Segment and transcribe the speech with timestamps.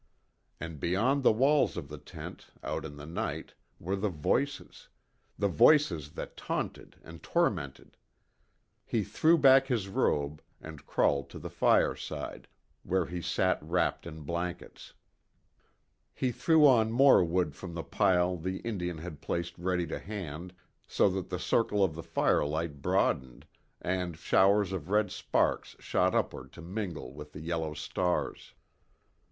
[0.59, 4.89] And beyond the walls of the tent out in the night were the voices
[5.37, 7.97] the voices that taunted and tormented.
[8.83, 12.47] He threw back his robe, and crawled to the fireside,
[12.81, 14.93] where he sat wrapped in blankets.
[16.15, 20.55] He threw on more wood from the pile the Indian had placed ready to hand,
[20.87, 23.45] so that the circle of the firelight broadened,
[23.79, 28.55] and showers of red sparks shot upward to mingle with the yellow stars.